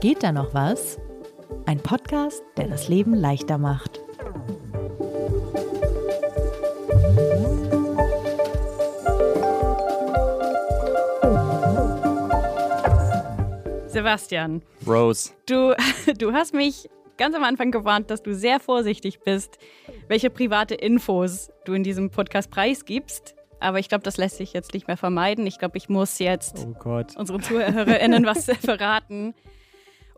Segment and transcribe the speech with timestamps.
[0.00, 0.98] Geht da noch was?
[1.66, 4.00] Ein Podcast, der das Leben leichter macht.
[13.86, 15.30] Sebastian, Rose.
[15.46, 15.74] du,
[16.18, 19.58] du hast mich ganz am Anfang gewarnt, dass du sehr vorsichtig bist,
[20.08, 23.34] welche private Infos du in diesem Podcast preisgibst.
[23.60, 25.44] Aber ich glaube, das lässt sich jetzt nicht mehr vermeiden.
[25.46, 27.16] Ich glaube, ich muss jetzt Oh Gott.
[27.16, 29.34] unseren ZuhörerInnen was verraten.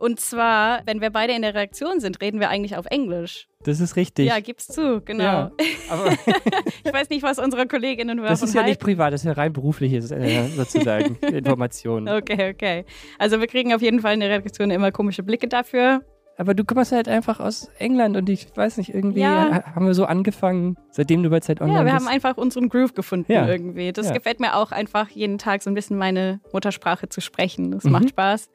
[0.01, 3.47] Und zwar, wenn wir beide in der Redaktion sind, reden wir eigentlich auf Englisch.
[3.63, 4.27] Das ist richtig.
[4.27, 5.23] Ja, gib's zu, genau.
[5.23, 5.51] Ja,
[5.89, 6.09] aber
[6.83, 8.83] Ich weiß nicht, was unsere Kolleginnen das davon ist ja nicht halten.
[8.85, 12.09] privat, das ist ja rein berufliches äh, sozusagen Informationen.
[12.09, 12.85] Okay, okay.
[13.19, 16.01] Also wir kriegen auf jeden Fall in der Redaktion immer komische Blicke dafür.
[16.37, 19.51] Aber du kommst halt einfach aus England und ich weiß nicht, irgendwie Ja.
[19.51, 22.05] ha- haben wir so angefangen, seitdem du bei Zeit Online Ja, wir bist.
[22.07, 23.47] haben einfach unseren Groove gefunden Ja.
[23.47, 23.91] irgendwie.
[23.91, 24.13] Das Ja.
[24.13, 27.69] gefällt mir auch einfach, jeden Tag so ein bisschen meine Muttersprache zu sprechen.
[27.69, 27.91] Das Mhm.
[27.91, 28.49] macht Spaß.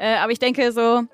[0.00, 1.04] Äh, aber ich denke so,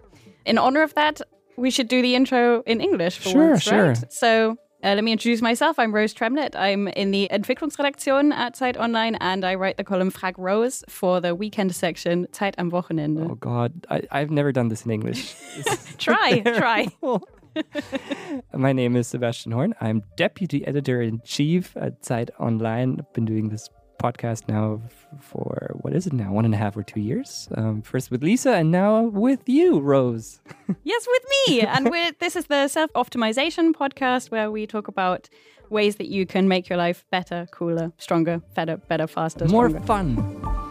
[0.44, 1.20] in honor of that,
[1.56, 3.88] we should do the intro in English for Sure, once, sure.
[3.88, 4.12] right?
[4.12, 5.78] So, uh, let me introduce myself.
[5.78, 6.54] I'm Rose Tremlett.
[6.54, 11.20] I'm in the Entwicklungsredaktion at Zeit Online and I write the column Frag Rose for
[11.20, 13.28] the weekend section Zeit am Wochenende.
[13.28, 15.34] Oh God, I, I've never done this in English.
[15.98, 16.86] Try, try.
[18.54, 19.74] My name is Sebastian Horn.
[19.80, 23.00] I'm deputy editor in chief at Zeit Online.
[23.00, 23.68] I've been doing this
[23.98, 24.80] podcast now
[25.20, 26.32] for what is it now?
[26.32, 27.48] One and a half or two years.
[27.56, 30.40] Um, first with Lisa, and now with you, Rose.
[30.84, 31.60] Yes, with me.
[31.62, 35.28] And this is the self optimization podcast where we talk about
[35.70, 40.65] ways that you can make your life better, cooler, stronger, better, better, faster, More fun.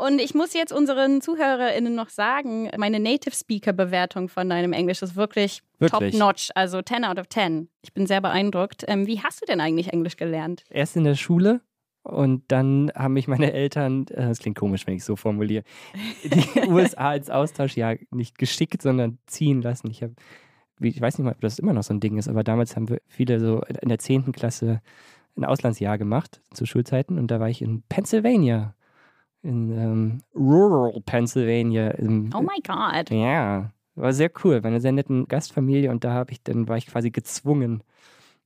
[0.00, 5.02] Und ich muss jetzt unseren ZuhörerInnen noch sagen, meine Native Speaker Bewertung von deinem Englisch
[5.02, 6.12] ist wirklich, Wirklich?
[6.12, 7.68] top notch, also 10 out of 10.
[7.82, 8.84] Ich bin sehr beeindruckt.
[8.88, 10.64] Ähm, wie hast du denn eigentlich Englisch gelernt?
[10.70, 11.60] Erst in der Schule
[12.02, 15.64] und dann haben mich meine Eltern, äh, das klingt komisch, wenn ich so formuliere,
[16.24, 19.90] die USA ins Austauschjahr nicht geschickt, sondern ziehen lassen.
[19.90, 20.14] Ich habe,
[20.80, 22.88] ich weiß nicht mal, ob das immer noch so ein Ding ist, aber damals haben
[22.88, 24.32] wir viele so in der 10.
[24.32, 24.80] Klasse
[25.36, 28.74] ein Auslandsjahr gemacht zu Schulzeiten und da war ich in Pennsylvania,
[29.42, 31.88] in ähm, rural Pennsylvania.
[31.92, 33.10] Im, Oh my God.
[33.10, 36.76] ja, war sehr cool, war eine sehr nette Gastfamilie und da habe ich, dann war
[36.76, 37.82] ich quasi gezwungen,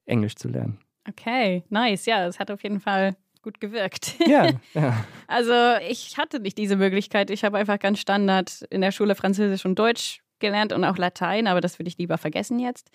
[0.07, 0.79] Englisch zu lernen.
[1.09, 2.07] Okay, nice.
[2.07, 4.15] Ja, es hat auf jeden Fall gut gewirkt.
[4.27, 5.05] Ja, ja.
[5.27, 5.53] Also
[5.89, 7.31] ich hatte nicht diese Möglichkeit.
[7.31, 11.47] Ich habe einfach ganz Standard in der Schule Französisch und Deutsch gelernt und auch Latein,
[11.47, 12.91] aber das würde ich lieber vergessen jetzt.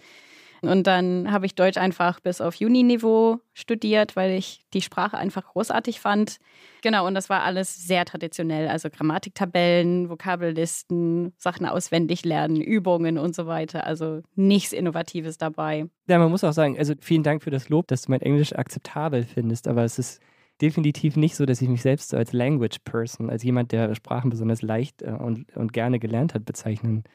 [0.62, 5.46] Und dann habe ich Deutsch einfach bis auf Juni-Niveau studiert, weil ich die Sprache einfach
[5.46, 6.38] großartig fand.
[6.81, 8.68] Genau, und das war alles sehr traditionell.
[8.68, 13.86] Also Grammatiktabellen, Vokabellisten, Sachen auswendig lernen, Übungen und so weiter.
[13.86, 15.88] Also nichts Innovatives dabei.
[16.08, 18.53] Ja, man muss auch sagen, also vielen Dank für das Lob, dass du mein Englisch
[18.53, 20.22] akzeptabel findest, aber es ist
[20.62, 24.62] definitiv nicht so, dass ich mich selbst als Language Person, als jemand, der Sprachen besonders
[24.62, 27.09] leicht äh, und, und gerne gelernt hat, bezeichnen würde.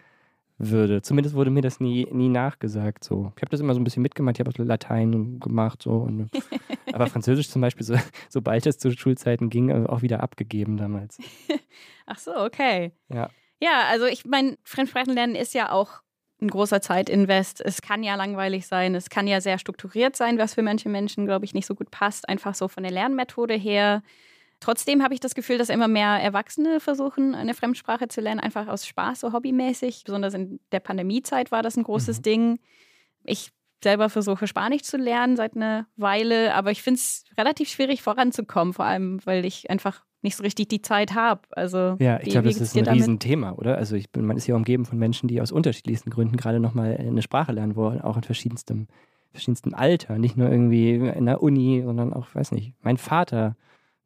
[1.02, 3.04] Zumindest wurde mir das nie, nie nachgesagt.
[3.04, 3.32] So.
[3.36, 6.30] Ich habe das immer so ein bisschen mitgemacht, ich habe auch Latein gemacht, so und,
[6.92, 7.97] aber Französisch zum Beispiel, so,
[8.28, 11.19] sobald es zu Schulzeiten ging, äh, auch wieder abgegeben damals.
[12.06, 12.92] Ach so, okay.
[13.08, 13.30] Ja.
[13.60, 16.03] Ja, also ich meine, Fremdsprachenlernen ist ja auch
[16.41, 17.60] ein großer Zeitinvest.
[17.60, 21.26] Es kann ja langweilig sein, es kann ja sehr strukturiert sein, was für manche Menschen,
[21.26, 24.03] glaube ich, nicht so gut passt, einfach so von der Lernmethode her.
[24.64, 28.66] Trotzdem habe ich das Gefühl, dass immer mehr Erwachsene versuchen, eine Fremdsprache zu lernen, einfach
[28.66, 30.04] aus Spaß, so hobbymäßig.
[30.06, 32.58] Besonders in der Pandemiezeit war das ein großes Ding.
[33.24, 33.50] Ich
[33.82, 38.72] selber versuche Spanisch zu lernen seit einer Weile, aber ich finde es relativ schwierig voranzukommen,
[38.72, 41.42] vor allem, weil ich einfach nicht so richtig die Zeit habe.
[41.50, 43.00] Also, Ja, ich glaube, das ist ein damit?
[43.03, 43.76] Riesenthema, oder?
[43.76, 46.97] Also ich bin, man ist ja umgeben von Menschen, die aus unterschiedlichsten Gründen gerade nochmal
[46.97, 48.88] eine Sprache lernen wollen, auch in verschiedenstem,
[49.32, 50.16] verschiedenstem Alter.
[50.19, 53.56] Nicht nur irgendwie in der Uni, sondern auch, weiß nicht, mein Vater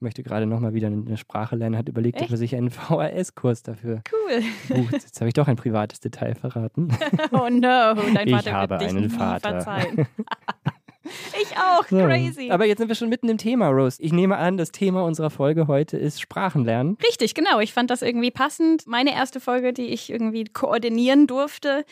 [0.00, 2.30] möchte gerade nochmal wieder eine Sprache lernen, hat überlegt, ob Echt?
[2.32, 4.42] er sich einen VHS-Kurs dafür Cool.
[4.76, 4.92] bucht.
[4.92, 6.88] Jetzt habe ich doch ein privates Detail verraten.
[7.32, 9.60] Oh no, dein Ich Vater habe wird dich einen Vater.
[9.60, 10.06] verzeihen.
[11.42, 11.98] ich auch, So.
[11.98, 12.50] crazy.
[12.50, 14.00] Aber jetzt sind wir schon mitten im Thema, Rose.
[14.02, 16.96] Ich nehme an, das Thema unserer Folge heute ist Sprachenlernen.
[17.06, 17.60] Richtig, genau.
[17.60, 18.86] Ich fand das irgendwie passend.
[18.86, 21.84] Meine erste Folge, die ich irgendwie koordinieren durfte.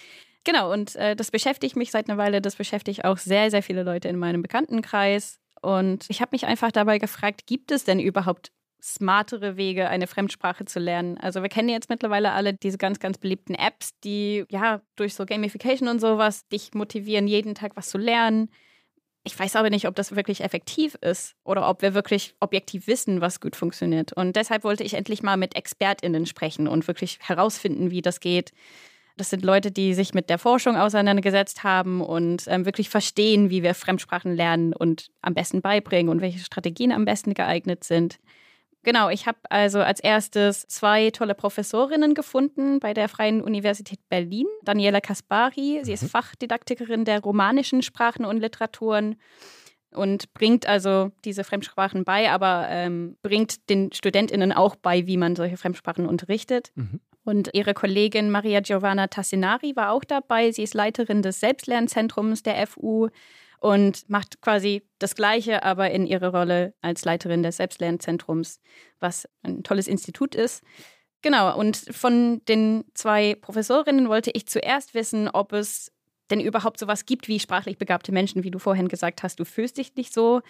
[0.44, 2.40] Genau, und äh, das beschäftigt mich seit einer Weile.
[2.40, 5.40] Das beschäftigt auch sehr, sehr viele Leute in meinem Bekanntenkreis.
[5.62, 10.64] Und ich habe mich einfach dabei gefragt, gibt es denn überhaupt smartere Wege, eine Fremdsprache
[10.64, 11.18] zu lernen?
[11.18, 15.26] Also wir kennen jetzt mittlerweile alle diese ganz, ganz beliebten Apps, die ja durch so
[15.26, 18.50] Gamification und sowas dich motivieren, jeden Tag was zu lernen.
[19.24, 23.20] Ich weiß aber nicht, ob das wirklich effektiv ist oder ob wir wirklich objektiv wissen,
[23.20, 24.12] was gut funktioniert.
[24.12, 28.52] Und deshalb wollte ich endlich mal mit ExpertInnen sprechen und wirklich herausfinden, wie das geht.
[29.16, 33.62] Das sind Leute, die sich mit der Forschung auseinandergesetzt haben und ähm, wirklich verstehen, wie
[33.62, 38.18] wir Fremdsprachen lernen und am besten beibringen und welche Strategien am besten geeignet sind.
[38.82, 44.46] Genau, ich habe also als erstes zwei tolle Professorinnen gefunden bei der Freien Universität Berlin.
[44.62, 46.08] Daniela Kaspari, sie ist mhm.
[46.08, 49.16] Fachdidaktikerin der romanischen Sprachen und Literaturen
[49.92, 55.34] und bringt also diese Fremdsprachen bei, aber ähm, bringt den StudentInnen auch bei, wie man
[55.34, 56.70] solche Fremdsprachen unterrichtet.
[56.76, 57.00] Mhm.
[57.26, 60.52] Und ihre Kollegin Maria Giovanna Tassinari war auch dabei.
[60.52, 63.08] Sie ist Leiterin des Selbstlernzentrums der FU
[63.58, 68.60] und macht quasi das Gleiche, aber in ihrer Rolle als Leiterin des Selbstlernzentrums,
[69.00, 70.62] was ein tolles Institut ist.
[71.20, 75.90] Genau, und von den zwei Professorinnen wollte ich zuerst wissen, ob es
[76.30, 79.78] denn überhaupt sowas gibt wie sprachlich begabte Menschen, wie du vorhin gesagt hast, du fühlst
[79.78, 80.42] dich nicht so.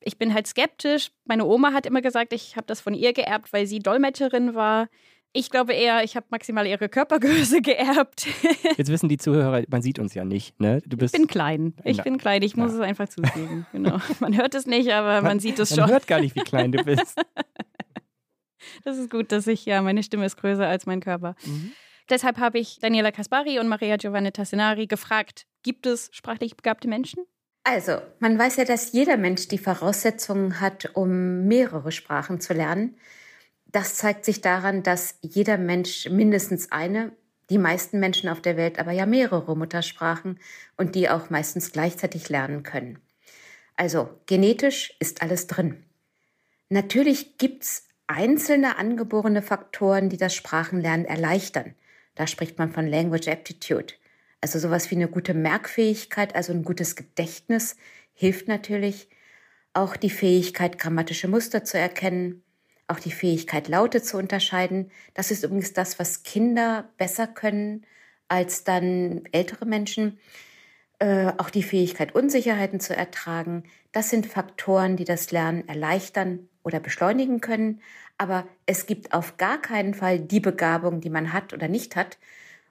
[0.00, 1.10] Ich bin halt skeptisch.
[1.24, 4.88] Meine Oma hat immer gesagt, ich habe das von ihr geerbt, weil sie Dolmetscherin war.
[5.32, 8.26] Ich glaube eher, ich habe maximal ihre Körpergröße geerbt.
[8.76, 10.80] Jetzt wissen die Zuhörer, man sieht uns ja nicht, ne?
[10.86, 11.74] Du bist ich bin klein.
[11.84, 12.42] Ich bin klein.
[12.42, 12.78] Ich muss ja.
[12.78, 13.66] es einfach zugeben.
[13.72, 13.98] Genau.
[14.20, 15.80] Man hört es nicht, aber man, man sieht es schon.
[15.80, 17.14] Man hört gar nicht, wie klein du bist.
[18.84, 21.36] Das ist gut, dass ich, ja, meine Stimme ist größer als mein Körper.
[21.44, 21.72] Mhm.
[22.10, 27.24] Deshalb habe ich Daniela Kaspari und Maria Giovanni Tassinari gefragt, gibt es sprachlich begabte Menschen?
[27.64, 32.96] Also, man weiß ja, dass jeder Mensch die Voraussetzungen hat, um mehrere Sprachen zu lernen.
[33.70, 37.12] Das zeigt sich daran, dass jeder Mensch mindestens eine,
[37.50, 40.38] die meisten Menschen auf der Welt aber ja mehrere Muttersprachen
[40.76, 42.98] und die auch meistens gleichzeitig lernen können.
[43.76, 45.84] Also genetisch ist alles drin.
[46.70, 51.74] Natürlich gibt es einzelne angeborene Faktoren, die das Sprachenlernen erleichtern.
[52.14, 53.94] Da spricht man von Language Aptitude.
[54.40, 57.76] Also sowas wie eine gute Merkfähigkeit, also ein gutes Gedächtnis
[58.14, 59.08] hilft natürlich.
[59.74, 62.42] Auch die Fähigkeit, grammatische Muster zu erkennen,
[62.88, 64.90] auch die Fähigkeit, Laute zu unterscheiden.
[65.14, 67.86] Das ist übrigens das, was Kinder besser können
[68.28, 70.18] als dann ältere Menschen.
[71.00, 73.62] Äh, auch die Fähigkeit, Unsicherheiten zu ertragen.
[73.92, 77.80] Das sind Faktoren, die das Lernen erleichtern oder beschleunigen können.
[78.16, 82.18] Aber es gibt auf gar keinen Fall die Begabung, die man hat oder nicht hat.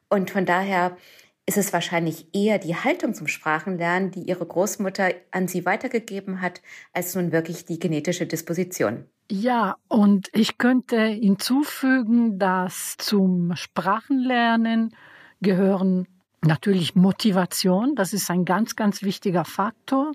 [0.09, 0.97] Und von daher
[1.45, 6.61] ist es wahrscheinlich eher die Haltung zum Sprachenlernen, die ihre Großmutter an sie weitergegeben hat,
[6.91, 9.05] als nun wirklich die genetische Disposition.
[9.29, 14.95] Ja, und ich könnte hinzufügen, dass zum Sprachenlernen
[15.41, 16.07] gehören
[16.41, 20.13] natürlich Motivation, das ist ein ganz, ganz wichtiger Faktor,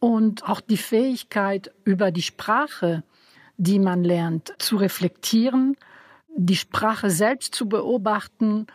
[0.00, 3.04] und auch die Fähigkeit, über die Sprache,
[3.56, 5.76] die man lernt, zu reflektieren,
[6.36, 8.66] die Sprache selbst zu beobachten,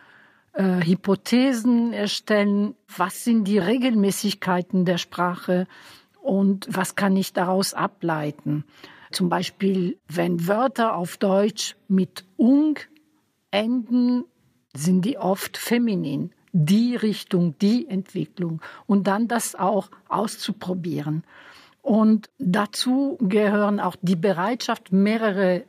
[0.54, 5.66] äh, Hypothesen erstellen, was sind die Regelmäßigkeiten der Sprache
[6.22, 8.64] und was kann ich daraus ableiten.
[9.10, 12.78] Zum Beispiel, wenn Wörter auf Deutsch mit ung
[13.50, 14.24] enden,
[14.74, 16.32] sind die oft feminin.
[16.52, 18.60] Die Richtung, die Entwicklung.
[18.86, 21.24] Und dann das auch auszuprobieren.
[21.82, 25.64] Und dazu gehören auch die Bereitschaft, mehrere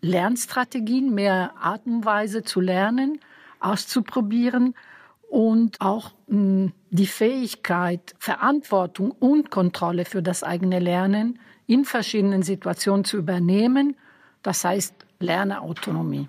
[0.00, 3.20] Lernstrategien, mehr Artenweise zu lernen
[3.62, 4.74] auszuprobieren
[5.32, 13.06] und auch hm, die Fähigkeit, Verantwortung und Kontrolle für das eigene Lernen in verschiedenen Situationen
[13.06, 13.96] zu übernehmen.
[14.42, 16.28] Das heißt Lerneautonomie.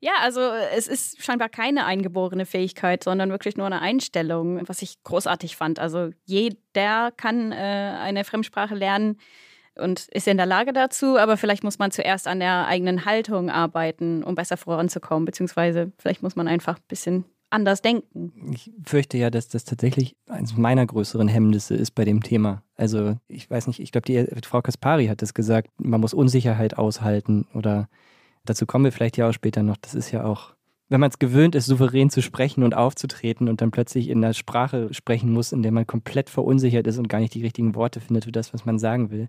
[0.00, 5.04] Ja, also es ist scheinbar keine eingeborene Fähigkeit, sondern wirklich nur eine Einstellung, was ich
[5.04, 5.78] großartig fand.
[5.78, 9.20] Also jeder kann äh, eine Fremdsprache lernen
[9.76, 13.50] und ist in der Lage dazu, aber vielleicht muss man zuerst an der eigenen Haltung
[13.50, 17.24] arbeiten, um besser voranzukommen, beziehungsweise vielleicht muss man einfach ein bisschen
[17.56, 18.52] anders denken.
[18.52, 22.62] Ich fürchte ja, dass das tatsächlich eines meiner größeren Hemmnisse ist bei dem Thema.
[22.76, 26.78] Also ich weiß nicht, ich glaube, die Frau Kaspari hat es gesagt, man muss Unsicherheit
[26.78, 27.88] aushalten oder
[28.44, 29.78] dazu kommen wir vielleicht ja auch später noch.
[29.78, 30.54] Das ist ja auch,
[30.88, 34.34] wenn man es gewöhnt ist, souverän zu sprechen und aufzutreten und dann plötzlich in einer
[34.34, 38.00] Sprache sprechen muss, in der man komplett verunsichert ist und gar nicht die richtigen Worte
[38.00, 39.28] findet für das, was man sagen will,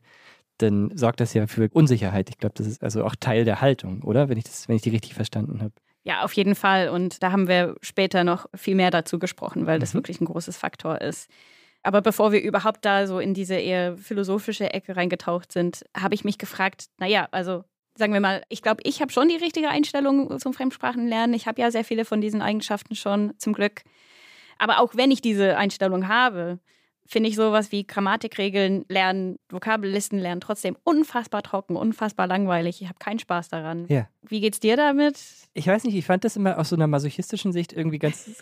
[0.57, 2.29] dann sorgt das ja für Unsicherheit.
[2.29, 4.27] Ich glaube, das ist also auch Teil der Haltung, oder?
[4.27, 5.73] Wenn ich das, wenn ich die richtig verstanden habe.
[6.07, 6.87] Ja, auf jeden Fall.
[6.87, 9.97] Und da haben wir später noch viel mehr dazu gesprochen, weil das mhm.
[9.97, 11.29] wirklich ein großes Faktor ist.
[11.83, 16.23] Aber bevor wir überhaupt da so in diese eher philosophische Ecke reingetaucht sind, habe ich
[16.23, 20.39] mich gefragt, naja, also sagen wir mal, ich glaube, ich habe schon die richtige Einstellung
[20.39, 21.35] zum Fremdsprachenlernen.
[21.35, 23.81] Ich habe ja sehr viele von diesen Eigenschaften schon, zum Glück.
[24.57, 26.59] Aber auch wenn ich diese Einstellung habe,
[27.07, 32.81] finde ich sowas wie Grammatikregeln lernen, Vokabellisten lernen trotzdem unfassbar trocken, unfassbar langweilig.
[32.81, 33.85] Ich habe keinen Spaß daran.
[33.87, 34.07] Ja.
[34.21, 35.19] Wie geht's dir damit?
[35.53, 38.41] Ich weiß nicht, ich fand das immer aus so einer masochistischen Sicht irgendwie ganz.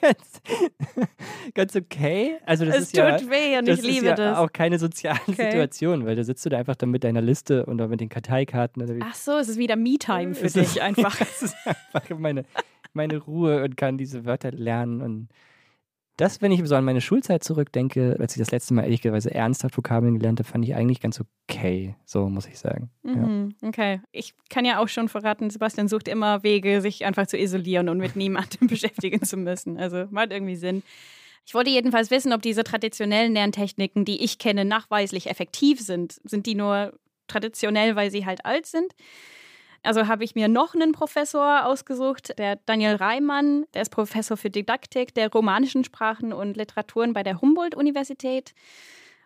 [1.54, 2.38] ganz okay.
[2.44, 4.38] Also das es ist tut ja, weh und ich liebe ja das.
[4.38, 5.50] auch keine soziale okay.
[5.50, 9.02] Situation, weil da sitzt du da einfach dann mit deiner Liste und mit den Karteikarten.
[9.02, 11.20] Ach so, es ist wieder Me-Time für dich einfach.
[11.20, 11.56] es ist
[11.92, 12.44] einfach meine,
[12.92, 15.28] meine Ruhe und kann diese Wörter lernen und
[16.18, 19.76] Das, wenn ich so an meine Schulzeit zurückdenke, als ich das letzte Mal ehrlicherweise ernsthaft
[19.76, 21.94] Vokabeln gelernt habe, fand ich eigentlich ganz okay.
[22.04, 22.90] So muss ich sagen.
[23.04, 23.68] Mhm, ja.
[23.68, 24.00] Okay.
[24.10, 27.98] Ich kann ja auch schon verraten, Sebastian sucht immer Wege, sich einfach zu isolieren und
[27.98, 29.78] mit niemandem beschäftigen zu müssen.
[29.78, 30.82] Also macht irgendwie Sinn.
[31.46, 36.20] Ich wollte jedenfalls wissen, ob diese traditionellen Lerntechniken, die ich kenne, nachweislich effektiv sind.
[36.24, 36.98] Sind die nur
[37.28, 38.92] traditionell, weil sie halt alt sind?
[39.88, 44.50] Also habe ich mir noch einen Professor ausgesucht, der Daniel Reimann, der ist Professor für
[44.50, 48.52] Didaktik der romanischen Sprachen und Literaturen bei der Humboldt-Universität.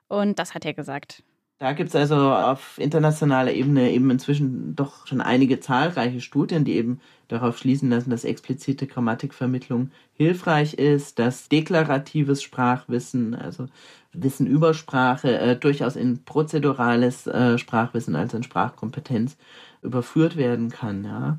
[0.06, 1.24] Und das hat er gesagt.
[1.58, 6.74] Da gibt es also auf internationaler Ebene eben inzwischen doch schon einige zahlreiche Studien, die
[6.74, 13.66] eben darauf schließen lassen, dass explizite Grammatikvermittlung hilfreich ist, dass deklaratives Sprachwissen, also
[14.12, 19.36] Wissen über Sprache, äh, durchaus in prozedurales äh, Sprachwissen, also in Sprachkompetenz
[19.82, 21.04] überführt werden kann.
[21.04, 21.38] Ja.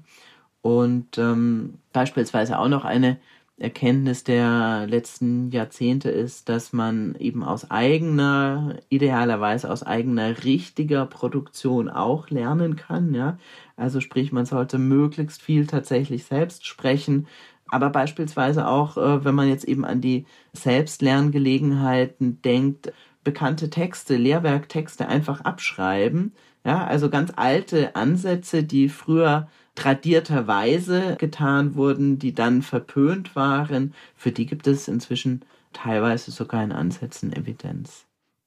[0.62, 3.18] Und ähm, beispielsweise auch noch eine
[3.58, 11.88] Erkenntnis der letzten Jahrzehnte ist, dass man eben aus eigener, idealerweise aus eigener richtiger Produktion
[11.88, 13.14] auch lernen kann.
[13.14, 13.38] Ja?
[13.78, 17.28] Also sprich, man sollte möglichst viel tatsächlich selbst sprechen,
[17.68, 22.92] aber beispielsweise auch, äh, wenn man jetzt eben an die Selbstlerngelegenheiten denkt,
[23.24, 26.34] bekannte Texte, Lehrwerktexte einfach abschreiben.
[26.66, 34.32] Ja, also ganz alte Ansätze, die früher tradierterweise getan wurden, die dann verpönt waren, für
[34.32, 35.44] die gibt es inzwischen
[35.74, 38.06] teilweise sogar in Ansätzen Evidenz.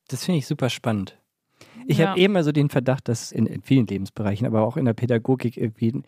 [0.08, 1.18] Das finde ich super spannend.
[1.86, 2.08] Ich ja.
[2.08, 5.56] habe eben also den Verdacht, dass in, in, vielen Lebensbereichen, aber auch in der Pädagogik
[5.56, 6.02] irgendwie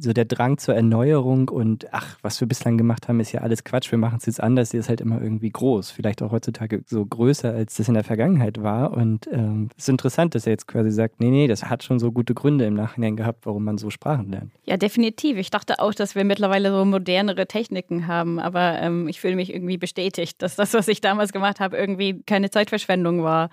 [0.00, 3.64] so der Drang zur Erneuerung und ach, was wir bislang gemacht haben, ist ja alles
[3.64, 5.90] Quatsch, wir machen es jetzt anders, der ist halt immer irgendwie groß.
[5.90, 8.92] Vielleicht auch heutzutage so größer, als das in der Vergangenheit war.
[8.92, 11.98] Und ähm, es ist interessant, dass er jetzt quasi sagt, nee, nee, das hat schon
[11.98, 14.50] so gute Gründe im Nachhinein gehabt, warum man so Sprachen lernt.
[14.64, 15.36] Ja, definitiv.
[15.36, 19.52] Ich dachte auch, dass wir mittlerweile so modernere Techniken haben, aber ähm, ich fühle mich
[19.52, 23.50] irgendwie bestätigt, dass das, was ich damals gemacht habe, irgendwie keine Zeitverschwendung war.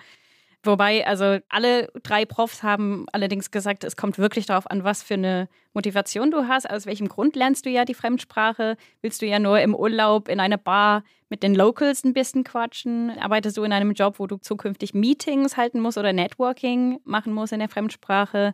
[0.67, 5.13] Wobei, also alle drei Profs haben allerdings gesagt, es kommt wirklich darauf an, was für
[5.13, 6.69] eine Motivation du hast.
[6.69, 8.75] Aus welchem Grund lernst du ja die Fremdsprache?
[9.01, 13.11] Willst du ja nur im Urlaub in einer Bar mit den Locals ein bisschen quatschen?
[13.17, 17.53] Arbeitest du in einem Job, wo du zukünftig Meetings halten musst oder Networking machen musst
[17.53, 18.53] in der Fremdsprache?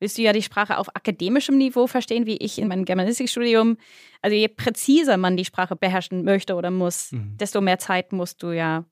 [0.00, 3.76] Willst du ja die Sprache auf akademischem Niveau verstehen, wie ich in meinem Germanistikstudium?
[4.20, 7.36] Also je präziser man die Sprache beherrschen möchte oder muss, mhm.
[7.36, 8.84] desto mehr Zeit musst du ja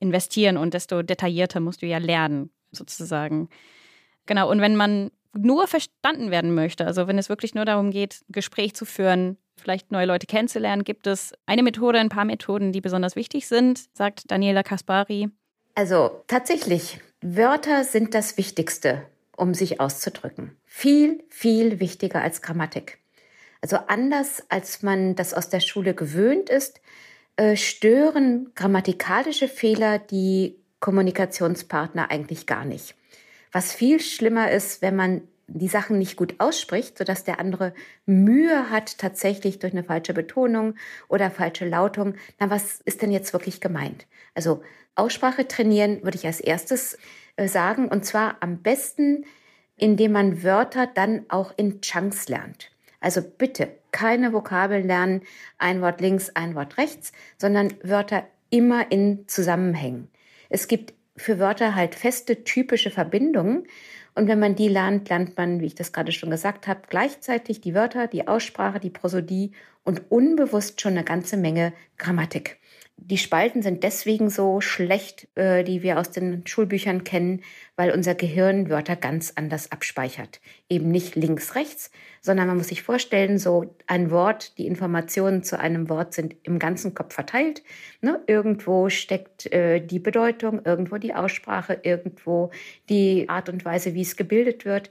[0.00, 3.48] investieren und desto detaillierter musst du ja lernen, sozusagen.
[4.26, 8.24] Genau, und wenn man nur verstanden werden möchte, also wenn es wirklich nur darum geht,
[8.28, 12.80] Gespräch zu führen, vielleicht neue Leute kennenzulernen, gibt es eine Methode, ein paar Methoden, die
[12.80, 15.28] besonders wichtig sind, sagt Daniela Kaspari.
[15.74, 19.02] Also tatsächlich, Wörter sind das Wichtigste,
[19.36, 20.56] um sich auszudrücken.
[20.64, 22.98] Viel, viel wichtiger als Grammatik.
[23.60, 26.80] Also anders als man das aus der Schule gewöhnt ist,
[27.36, 32.94] äh, stören grammatikalische Fehler die Kommunikationspartner eigentlich gar nicht.
[33.52, 37.72] Was viel schlimmer ist, wenn man die Sachen nicht gut ausspricht, sodass der andere
[38.04, 40.74] Mühe hat, tatsächlich durch eine falsche Betonung
[41.08, 44.06] oder falsche Lautung, na, was ist denn jetzt wirklich gemeint?
[44.34, 44.62] Also
[44.96, 46.98] Aussprache trainieren würde ich als erstes
[47.36, 49.24] äh, sagen, und zwar am besten,
[49.76, 52.70] indem man Wörter dann auch in Chunks lernt.
[53.00, 55.22] Also bitte keine Vokabeln lernen,
[55.56, 60.08] ein Wort links, ein Wort rechts, sondern Wörter immer in Zusammenhängen.
[60.50, 63.66] Es gibt für Wörter halt feste, typische Verbindungen.
[64.14, 67.62] Und wenn man die lernt, lernt man, wie ich das gerade schon gesagt habe, gleichzeitig
[67.62, 72.58] die Wörter, die Aussprache, die Prosodie und unbewusst schon eine ganze Menge Grammatik.
[72.98, 77.42] Die Spalten sind deswegen so schlecht, äh, die wir aus den Schulbüchern kennen,
[77.76, 80.40] weil unser Gehirn Wörter ganz anders abspeichert.
[80.70, 81.90] Eben nicht links, rechts,
[82.22, 86.58] sondern man muss sich vorstellen, so ein Wort, die Informationen zu einem Wort sind im
[86.58, 87.62] ganzen Kopf verteilt.
[88.00, 88.22] Ne?
[88.26, 92.50] Irgendwo steckt äh, die Bedeutung, irgendwo die Aussprache, irgendwo
[92.88, 94.90] die Art und Weise, wie es gebildet wird.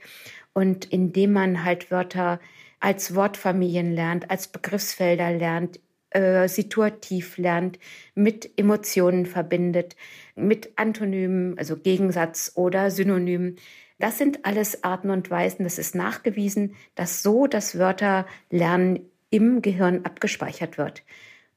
[0.53, 2.39] Und indem man halt Wörter
[2.79, 5.79] als Wortfamilien lernt, als Begriffsfelder lernt,
[6.15, 7.77] äh, situativ lernt,
[8.15, 9.95] mit Emotionen verbindet,
[10.35, 13.57] mit Antonymen, also Gegensatz oder Synonymen.
[13.99, 20.05] Das sind alles Arten und Weisen, das ist nachgewiesen, dass so das Wörterlernen im Gehirn
[20.05, 21.03] abgespeichert wird.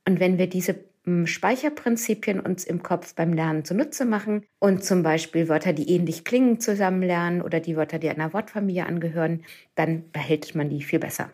[0.06, 5.02] Und wenn wir diese hm, Speicherprinzipien uns im Kopf beim Lernen zunutze machen und zum
[5.02, 9.44] Beispiel Wörter, die ähnlich klingen, zusammen lernen oder die Wörter, die einer Wortfamilie angehören,
[9.76, 11.30] dann behält man die viel besser.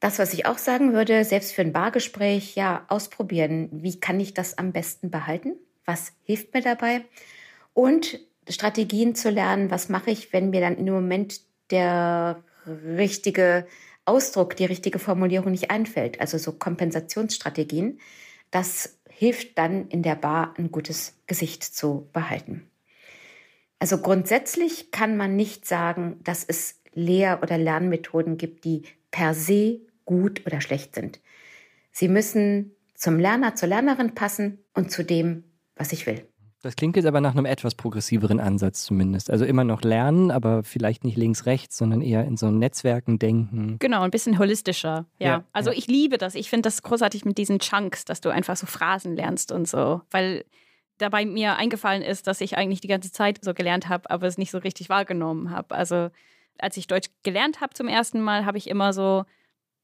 [0.00, 3.68] Das, was ich auch sagen würde, selbst für ein Bargespräch, ja, ausprobieren.
[3.72, 5.56] Wie kann ich das am besten behalten?
[5.84, 7.04] Was hilft mir dabei?
[7.74, 11.40] Und Strategien zu lernen, was mache ich, wenn mir dann dem Moment
[11.70, 13.66] der richtige
[14.04, 16.20] Ausdruck, die richtige Formulierung nicht einfällt.
[16.20, 18.00] Also so Kompensationsstrategien.
[18.50, 22.70] Das hilft dann in der Bar ein gutes Gesicht zu behalten.
[23.80, 29.80] Also grundsätzlich kann man nicht sagen, dass es Lehr- oder Lernmethoden gibt, die per se
[30.08, 31.20] gut oder schlecht sind.
[31.92, 35.44] Sie müssen zum Lerner, zur Lernerin passen und zu dem,
[35.76, 36.26] was ich will.
[36.62, 39.30] Das klingt jetzt aber nach einem etwas progressiveren Ansatz zumindest.
[39.30, 43.76] Also immer noch lernen, aber vielleicht nicht links, rechts, sondern eher in so Netzwerken denken.
[43.78, 45.06] Genau, ein bisschen holistischer.
[45.18, 45.26] Ja.
[45.28, 45.76] Ja, also ja.
[45.76, 46.34] ich liebe das.
[46.34, 50.00] Ich finde das großartig mit diesen Chunks, dass du einfach so Phrasen lernst und so.
[50.10, 50.44] Weil
[50.96, 54.38] dabei mir eingefallen ist, dass ich eigentlich die ganze Zeit so gelernt habe, aber es
[54.38, 55.76] nicht so richtig wahrgenommen habe.
[55.76, 56.08] Also
[56.58, 59.24] als ich Deutsch gelernt habe zum ersten Mal, habe ich immer so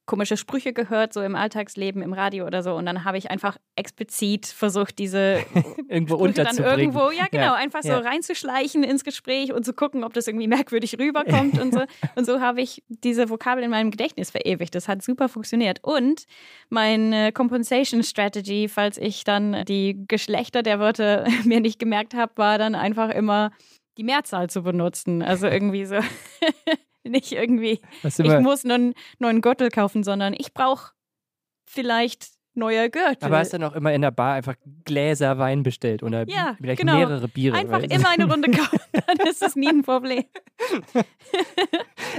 [0.07, 2.75] komische Sprüche gehört, so im Alltagsleben, im Radio oder so.
[2.75, 5.39] Und dann habe ich einfach explizit versucht, diese
[5.89, 7.99] Irgendwo Sprüche dann irgendwo, ja genau, Ja, einfach so ja.
[7.99, 11.85] reinzuschleichen ins Gespräch und zu gucken, ob das irgendwie merkwürdig rüberkommt und so.
[12.17, 14.75] Und so habe ich diese Vokabel in meinem Gedächtnis verewigt.
[14.75, 15.83] Das hat super funktioniert.
[15.83, 16.25] Und
[16.69, 22.59] meine Compensation Strategy, falls ich dann die Geschlechter der Wörter mir nicht gemerkt habe, war
[22.59, 23.51] dann einfach immer
[23.97, 25.23] die Mehrzahl zu benutzen.
[25.23, 25.97] Also irgendwie so.
[27.15, 30.91] Nicht irgendwie, ich muss nur einen neuen Gürtel kaufen, sondern ich brauche
[31.65, 33.19] vielleicht neue Gürtel.
[33.21, 34.55] aber hast dann auch immer in der Bar einfach
[34.85, 36.97] Gläser Wein bestellt oder Ja, vielleicht genau.
[36.97, 37.57] mehrere Biere.
[37.57, 40.25] Einfach immer eine Runde kaufen, dann ist das nie ein Problem.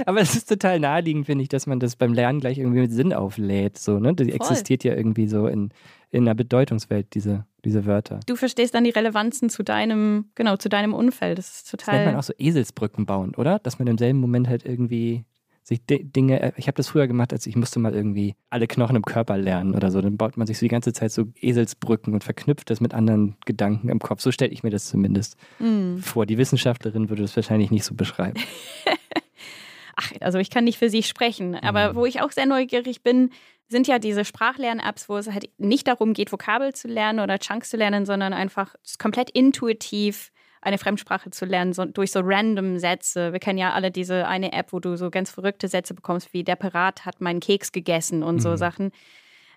[0.04, 2.92] Aber es ist total naheliegend, finde ich, dass man das beim Lernen gleich irgendwie mit
[2.92, 3.78] Sinn auflädt.
[3.78, 4.14] So, ne?
[4.14, 4.34] Die Voll.
[4.34, 5.70] existiert ja irgendwie so in,
[6.10, 8.20] in einer Bedeutungswelt, diese, diese Wörter.
[8.26, 11.36] Du verstehst dann die Relevanzen zu deinem, genau, zu deinem Umfeld.
[11.38, 12.18] Das ist Das nennt man total.
[12.20, 13.58] auch so Eselsbrücken bauen, oder?
[13.58, 15.24] Dass man im selben Moment halt irgendwie
[15.62, 18.68] sich Di- Dinge, äh, ich habe das früher gemacht, als ich musste mal irgendwie alle
[18.68, 20.00] Knochen im Körper lernen oder so.
[20.00, 23.34] Dann baut man sich so die ganze Zeit so Eselsbrücken und verknüpft das mit anderen
[23.46, 24.20] Gedanken im Kopf.
[24.20, 25.98] So stelle ich mir das zumindest Hm.
[25.98, 26.24] vor.
[26.24, 28.38] Die Wissenschaftlerin würde das wahrscheinlich nicht so beschreiben.
[29.96, 31.96] Ach, also ich kann nicht für sie sprechen, aber Mhm.
[31.96, 33.30] wo ich auch sehr neugierig bin,
[33.68, 37.70] sind ja diese Sprachlern-Apps, wo es halt nicht darum geht, Vokabel zu lernen oder Chunks
[37.70, 40.30] zu lernen, sondern einfach komplett intuitiv
[40.60, 43.32] eine Fremdsprache zu lernen, so, durch so random Sätze.
[43.32, 46.44] Wir kennen ja alle diese eine App, wo du so ganz verrückte Sätze bekommst, wie
[46.44, 48.56] der Pirat hat meinen Keks gegessen und so Mhm.
[48.56, 48.90] Sachen.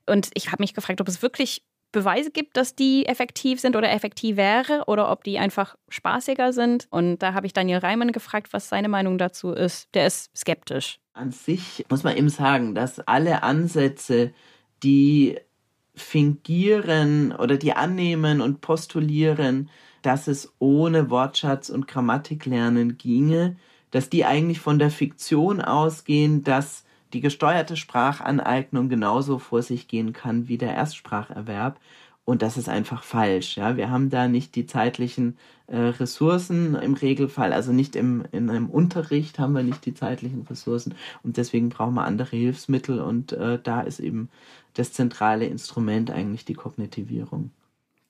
[0.08, 3.92] Und ich habe mich gefragt, ob es wirklich Beweise gibt, dass die effektiv sind oder
[3.92, 6.88] effektiv wäre oder ob die einfach spaßiger sind.
[6.90, 9.94] Und da habe ich Daniel Reimann gefragt, was seine Meinung dazu ist.
[9.96, 11.00] Der ist skeptisch.
[11.14, 14.32] An sich muss man eben sagen, dass alle Ansätze,
[14.84, 15.38] die
[15.96, 19.70] fingieren oder die annehmen und postulieren,
[20.02, 23.58] dass es ohne Wortschatz und Grammatik lernen ginge,
[23.92, 30.14] dass die eigentlich von der Fiktion ausgehen, dass die gesteuerte Sprachaneignung genauso vor sich gehen
[30.14, 31.80] kann wie der Erstspracherwerb.
[32.26, 33.58] Und das ist einfach falsch.
[33.58, 38.50] Ja, wir haben da nicht die zeitlichen äh, Ressourcen im Regelfall, also nicht im, in
[38.50, 43.32] einem Unterricht haben wir nicht die zeitlichen Ressourcen und deswegen brauchen wir andere Hilfsmittel und
[43.34, 44.30] äh, da ist eben
[44.76, 47.52] das zentrale Instrument eigentlich die Kognitivierung.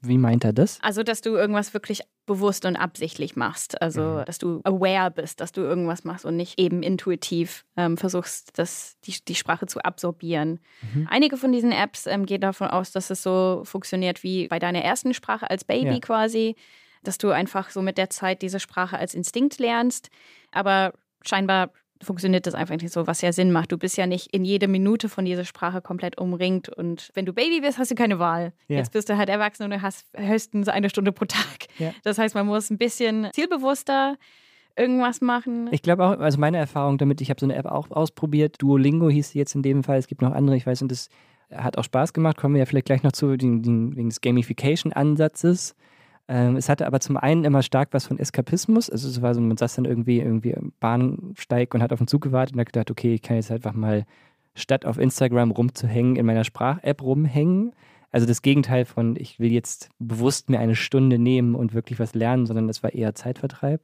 [0.01, 0.79] Wie meint er das?
[0.81, 3.81] Also, dass du irgendwas wirklich bewusst und absichtlich machst.
[3.81, 4.25] Also, Mhm.
[4.25, 8.97] dass du aware bist, dass du irgendwas machst und nicht eben intuitiv ähm, versuchst, das,
[9.05, 10.59] die, die Sprache zu absorbieren.
[10.93, 11.07] Mhm.
[11.09, 14.81] Einige von diesen Apps ähm, gehen davon aus, dass es so funktioniert wie bei deiner
[14.83, 15.99] ersten Sprache als Baby Ja.
[15.99, 16.55] quasi,
[17.03, 20.09] dass du einfach so mit der Zeit diese Sprache als Instinkt lernst.
[20.51, 20.93] Aber
[21.25, 23.71] scheinbar funktioniert das einfach nicht so, was ja Sinn macht.
[23.71, 26.69] Du bist ja nicht in jede Minute von dieser Sprache komplett umringt.
[26.69, 28.53] Und wenn du Baby bist, hast du keine Wahl.
[28.67, 28.77] Ja.
[28.77, 31.67] Jetzt bist du halt erwachsen und du hast höchstens eine Stunde pro Tag.
[31.77, 31.93] Ja.
[32.03, 34.15] Das heißt, man muss ein bisschen zielbewusster
[34.77, 35.67] irgendwas machen.
[35.71, 38.55] Ich glaube auch, also meine Erfahrung damit, ich habe so eine App auch ausprobiert.
[38.61, 39.97] Duolingo hieß sie jetzt in dem Fall.
[39.97, 41.09] Es gibt noch andere, ich weiß, und das
[41.51, 42.37] hat auch Spaß gemacht.
[42.37, 45.75] Kommen wir ja vielleicht gleich noch zu, wegen des Gamification-Ansatzes.
[46.29, 48.87] Ähm, es hatte aber zum einen immer stark was von Eskapismus.
[48.89, 52.07] Also es war so, man saß dann irgendwie irgendwie am Bahnsteig und hat auf den
[52.07, 54.05] Zug gewartet und hat gedacht, okay, ich kann jetzt einfach mal
[54.53, 57.73] statt auf Instagram rumzuhängen, in meiner Sprach-App rumhängen.
[58.11, 62.13] Also das Gegenteil von, ich will jetzt bewusst mir eine Stunde nehmen und wirklich was
[62.13, 63.81] lernen, sondern das war eher Zeitvertreib.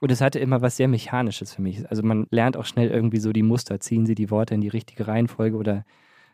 [0.00, 1.88] Und es hatte immer was sehr Mechanisches für mich.
[1.90, 3.80] Also man lernt auch schnell irgendwie so die Muster.
[3.80, 5.84] Ziehen sie die Worte in die richtige Reihenfolge oder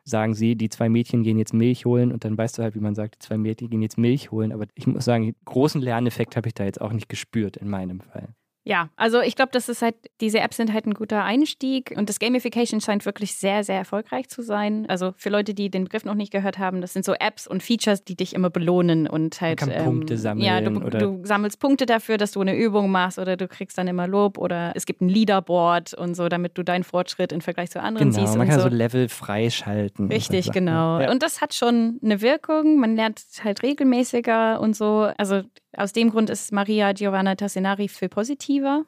[0.09, 2.81] sagen sie, die zwei Mädchen gehen jetzt Milch holen und dann weißt du halt, wie
[2.81, 4.53] man sagt, die zwei Mädchen gehen jetzt Milch holen.
[4.53, 8.01] Aber ich muss sagen, großen Lerneffekt habe ich da jetzt auch nicht gespürt in meinem
[8.01, 8.35] Fall.
[8.69, 12.11] Ja, also ich glaube, das ist halt, diese Apps sind halt ein guter Einstieg und
[12.11, 14.85] das Gamification scheint wirklich sehr, sehr erfolgreich zu sein.
[14.91, 17.63] Also für Leute, die den Begriff noch nicht gehört haben, das sind so Apps und
[17.63, 19.59] Features, die dich immer belohnen und halt.
[19.59, 23.19] kann Punkte sammeln Ja, du, oder- du sammelst Punkte dafür, dass du eine Übung machst
[23.19, 26.63] oder du kriegst dann immer Lob oder es gibt ein Leaderboard und so, damit du
[26.63, 28.37] deinen Fortschritt im Vergleich zu anderen Genau, siehst.
[28.37, 28.69] man und kann so.
[28.69, 30.05] so Level freischalten.
[30.07, 30.67] und Richtig, Sachen.
[30.67, 31.01] genau.
[31.01, 31.11] Ja.
[31.11, 32.79] Und das hat schon eine Wirkung.
[32.79, 35.09] Man lernt halt regelmäßiger und so.
[35.17, 35.41] Also
[35.77, 38.85] aus dem Grund ist Maria Giovanna Tassinari viel positiver.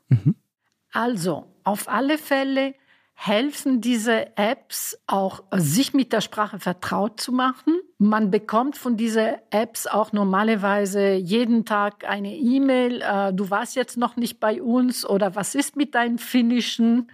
[0.92, 2.74] Also, auf alle Fälle
[3.22, 7.78] helfen diese Apps auch, sich mit der Sprache vertraut zu machen.
[7.98, 13.98] Man bekommt von diesen Apps auch normalerweise jeden Tag eine E-Mail, äh, du warst jetzt
[13.98, 17.10] noch nicht bei uns oder was ist mit deinem Finnischen?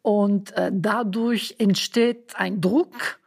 [0.00, 3.20] Und äh, dadurch entsteht ein Druck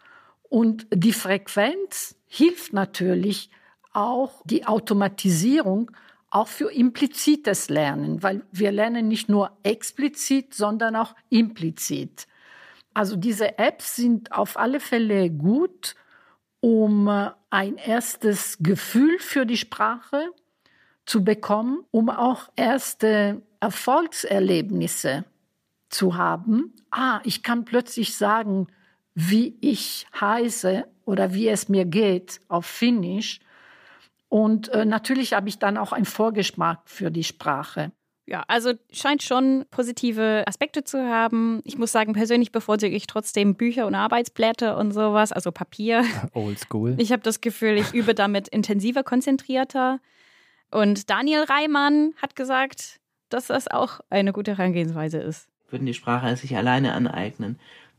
[0.50, 3.52] und die Frequenz hilft natürlich
[3.98, 5.92] auch die Automatisierung
[6.30, 12.28] auch für implizites Lernen, weil wir lernen nicht nur explizit, sondern auch implizit.
[12.94, 15.96] Also diese Apps sind auf alle Fälle gut,
[16.60, 17.08] um
[17.50, 20.30] ein erstes Gefühl für die Sprache
[21.06, 25.26] zu bekommen, um auch erste Erfolgserlebnisse
[25.90, 26.74] zu haben.
[26.92, 28.68] Ah, ich kann plötzlich sagen,
[29.16, 33.40] wie ich heiße oder wie es mir geht auf Finnisch
[34.30, 37.92] und äh, natürlich habe ich dann auch einen Vorgeschmack für die Sprache.
[38.26, 41.62] Ja, also scheint schon positive Aspekte zu haben.
[41.64, 46.04] Ich muss sagen, persönlich bevorzuge ich trotzdem Bücher und Arbeitsblätter und sowas, also Papier.
[46.34, 46.96] Old School.
[46.98, 50.00] Ich habe das Gefühl, ich übe damit intensiver, konzentrierter.
[50.72, 55.48] Und Daniel Reimann hat gesagt, dass das auch eine gute Herangehensweise ist.
[55.70, 57.58] Würden die Sprache sich alleine aneignen,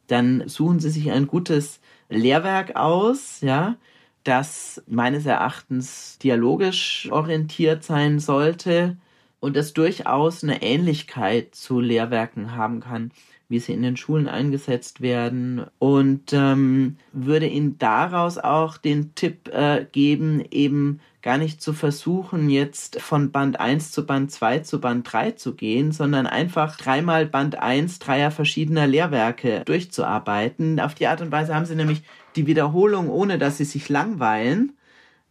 [0.09, 3.77] dann suchen sie sich ein gutes Lehrwerk aus, ja,
[4.25, 8.97] das meines Erachtens dialogisch orientiert sein sollte
[9.41, 13.13] und das durchaus eine Ähnlichkeit zu Lehrwerken haben kann,
[13.49, 19.49] wie sie in den Schulen eingesetzt werden und ähm, würde Ihnen daraus auch den Tipp
[19.49, 24.81] äh, geben, eben gar nicht zu versuchen, jetzt von Band 1 zu Band 2 zu
[24.81, 30.79] Band 3 zu gehen, sondern einfach dreimal Band 1 dreier verschiedener Lehrwerke durchzuarbeiten.
[30.79, 32.03] Auf die Art und Weise haben Sie nämlich
[32.37, 34.78] die Wiederholung, ohne dass sie sich langweilen,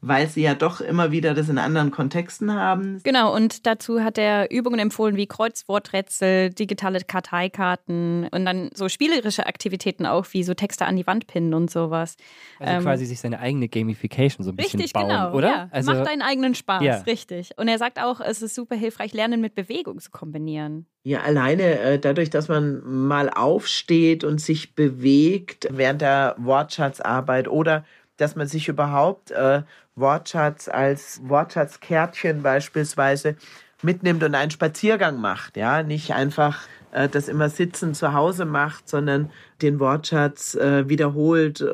[0.02, 3.02] weil sie ja doch immer wieder das in anderen Kontexten haben.
[3.04, 9.48] Genau, und dazu hat er Übungen empfohlen wie Kreuzworträtsel, digitale Karteikarten und dann so spielerische
[9.48, 12.16] Aktivitäten auch, wie so Texte an die Wand pinnen und sowas.
[12.60, 15.50] Also ähm, quasi sich seine eigene Gamification so ein bisschen richtig, bauen, genau, oder?
[15.50, 16.98] Ja, also, macht deinen eigenen Spaß, ja.
[17.00, 17.52] richtig.
[17.58, 20.86] Und er sagt auch, es ist super hilfreich, Lernen mit Bewegung zu kombinieren.
[21.04, 27.86] Ja, alleine äh, dadurch, dass man mal aufsteht und sich bewegt während der Wortschatzarbeit oder
[28.18, 29.62] dass man sich überhaupt äh,
[29.96, 33.36] Wortschatz als Wortschatzkärtchen beispielsweise
[33.82, 38.90] mitnimmt und einen Spaziergang macht, ja, nicht einfach äh, das immer sitzen zu Hause macht,
[38.90, 39.30] sondern
[39.62, 41.66] den Wortschatz äh, wiederholt äh,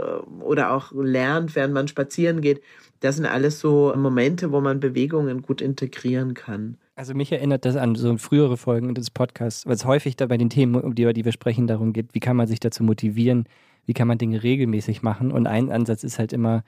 [0.41, 2.61] oder auch lernt, während man spazieren geht.
[2.99, 6.77] Das sind alles so Momente, wo man Bewegungen gut integrieren kann.
[6.95, 10.37] Also mich erinnert das an so frühere Folgen des Podcasts, weil es häufig da bei
[10.37, 13.45] den Themen, über die wir sprechen, darum geht, wie kann man sich dazu motivieren,
[13.85, 15.31] wie kann man Dinge regelmäßig machen.
[15.31, 16.63] Und ein Ansatz ist halt immer,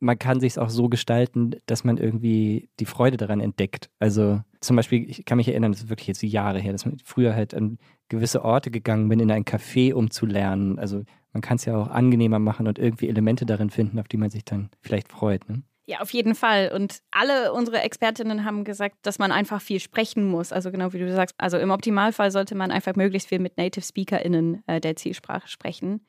[0.00, 3.90] man kann sich es auch so gestalten, dass man irgendwie die Freude daran entdeckt.
[3.98, 6.98] Also zum Beispiel, ich kann mich erinnern, das ist wirklich jetzt Jahre her, dass man
[7.04, 7.78] früher halt an
[8.08, 10.78] gewisse Orte gegangen bin, in ein Café, um zu lernen.
[10.78, 11.02] Also
[11.32, 14.30] man kann es ja auch angenehmer machen und irgendwie Elemente darin finden, auf die man
[14.30, 15.48] sich dann vielleicht freut.
[15.48, 15.62] Ne?
[15.86, 16.70] Ja, auf jeden Fall.
[16.74, 20.52] Und alle unsere Expertinnen haben gesagt, dass man einfach viel sprechen muss.
[20.52, 23.84] Also genau wie du sagst, also im Optimalfall sollte man einfach möglichst viel mit Native
[23.84, 26.06] SpeakerInnen äh, der Zielsprache sprechen.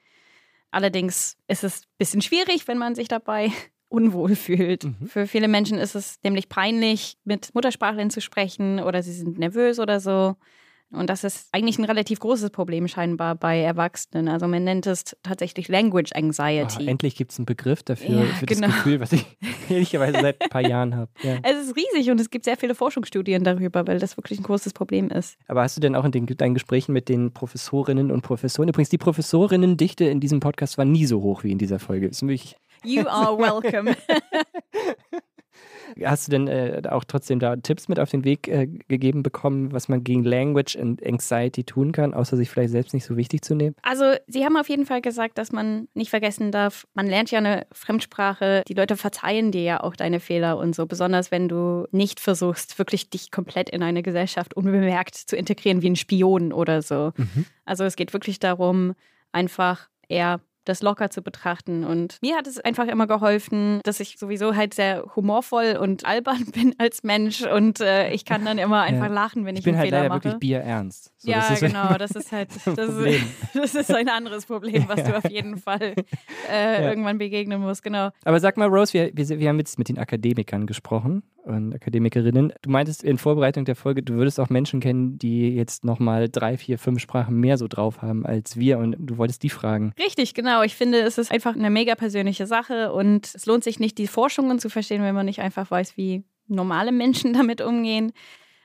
[0.72, 3.52] Allerdings ist es ein bisschen schwierig, wenn man sich dabei
[3.90, 4.84] unwohl fühlt.
[4.84, 5.08] Mhm.
[5.08, 9.80] Für viele Menschen ist es nämlich peinlich, mit Muttersprachlern zu sprechen oder sie sind nervös
[9.80, 10.36] oder so.
[10.92, 14.28] Und das ist eigentlich ein relativ großes Problem scheinbar bei Erwachsenen.
[14.28, 16.86] Also man nennt es tatsächlich Language Anxiety.
[16.86, 18.68] Oh, endlich gibt es einen Begriff dafür, ja, für genau.
[18.68, 19.26] das Gefühl, was ich
[19.70, 21.12] ehrlicherweise seit ein paar Jahren habe.
[21.22, 21.38] Ja.
[21.44, 24.74] Es ist riesig und es gibt sehr viele Forschungsstudien darüber, weil das wirklich ein großes
[24.74, 25.38] Problem ist.
[25.48, 28.90] Aber hast du denn auch in den, deinen Gesprächen mit den Professorinnen und Professoren, übrigens
[28.90, 32.08] die Professorinnendichte in diesem Podcast war nie so hoch wie in dieser Folge.
[32.08, 33.96] Das ist wirklich You are welcome.
[36.04, 39.72] Hast du denn äh, auch trotzdem da Tipps mit auf den Weg äh, gegeben bekommen,
[39.72, 43.44] was man gegen Language and Anxiety tun kann, außer sich vielleicht selbst nicht so wichtig
[43.44, 43.76] zu nehmen?
[43.82, 47.40] Also, Sie haben auf jeden Fall gesagt, dass man nicht vergessen darf, man lernt ja
[47.40, 48.64] eine Fremdsprache.
[48.68, 52.78] Die Leute verzeihen dir ja auch deine Fehler und so, besonders wenn du nicht versuchst,
[52.80, 57.12] wirklich dich komplett in eine Gesellschaft unbemerkt zu integrieren wie ein Spion oder so.
[57.16, 57.46] Mhm.
[57.66, 58.94] Also, es geht wirklich darum,
[59.32, 61.84] einfach eher das locker zu betrachten.
[61.84, 66.46] Und mir hat es einfach immer geholfen, dass ich sowieso halt sehr humorvoll und albern
[66.54, 69.14] bin als Mensch und äh, ich kann dann immer einfach ja.
[69.14, 70.24] lachen, wenn ich, ich bin einen halt Fehler leider mache.
[70.26, 71.12] wirklich bierernst.
[71.18, 75.18] So, ja, genau, das ist halt das ist, das ist, ein anderes Problem, was du
[75.18, 75.96] auf jeden Fall
[76.50, 76.90] äh, ja.
[76.90, 78.10] irgendwann begegnen musst, genau.
[78.24, 82.54] Aber sag mal, Rose, wir, wir, wir haben jetzt mit den Akademikern gesprochen und Akademikerinnen.
[82.62, 86.58] Du meintest in Vorbereitung der Folge, du würdest auch Menschen kennen, die jetzt nochmal drei,
[86.58, 89.94] vier, fünf Sprachen mehr so drauf haben als wir und du wolltest die fragen.
[90.00, 90.59] Richtig, genau.
[90.64, 94.08] Ich finde, es ist einfach eine mega persönliche Sache und es lohnt sich nicht, die
[94.08, 98.12] Forschungen zu verstehen, wenn man nicht einfach weiß, wie normale Menschen damit umgehen.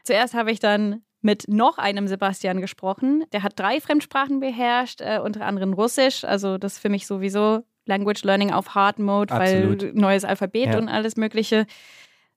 [0.05, 3.25] Zuerst habe ich dann mit noch einem Sebastian gesprochen.
[3.33, 6.25] Der hat drei Fremdsprachen beherrscht, äh, unter anderem Russisch.
[6.25, 9.83] Also das ist für mich sowieso Language Learning auf Hard Mode, Absolut.
[9.83, 10.79] weil neues Alphabet Ja.
[10.79, 11.67] und alles Mögliche.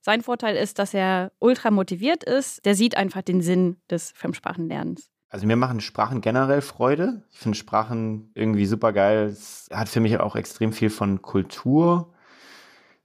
[0.00, 2.64] Sein Vorteil ist, dass er ultra motiviert ist.
[2.64, 5.10] Der sieht einfach den Sinn des Fremdsprachenlernens.
[5.30, 7.22] Also mir machen Sprachen generell Freude.
[7.30, 9.26] Ich finde Sprachen irgendwie super geil.
[9.26, 12.14] Es hat für mich auch extrem viel von Kultur.